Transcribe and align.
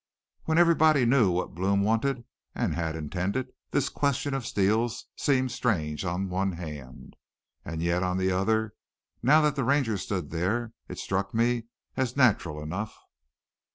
"When 0.45 0.57
everybody 0.57 1.05
knew 1.05 1.29
what 1.29 1.53
Blome 1.53 1.83
wanted 1.83 2.23
and 2.55 2.73
had 2.73 2.95
intended, 2.95 3.51
this 3.69 3.87
question 3.87 4.33
of 4.33 4.47
Steele's 4.47 5.05
seemed 5.15 5.51
strange 5.51 6.05
on 6.05 6.27
one 6.27 6.53
hand. 6.53 7.15
An' 7.63 7.81
yet 7.81 8.01
on 8.01 8.17
the 8.17 8.31
other, 8.31 8.73
now 9.21 9.41
that 9.41 9.55
the 9.55 9.63
Ranger 9.63 9.99
stood 9.99 10.31
there, 10.31 10.73
it 10.89 10.97
struck 10.97 11.35
me 11.35 11.65
as 11.95 12.17
natural 12.17 12.63
enough. 12.63 12.97